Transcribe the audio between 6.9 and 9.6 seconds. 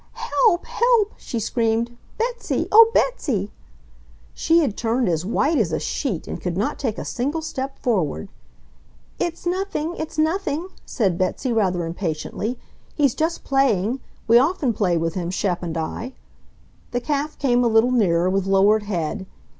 a single step forward. "It's